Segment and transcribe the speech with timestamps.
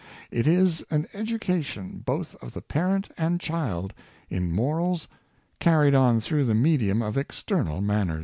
[0.31, 3.93] It is an edu cation both of the parent and child
[4.31, 5.07] in morals,
[5.59, 8.19] carried on through the medium of external manners.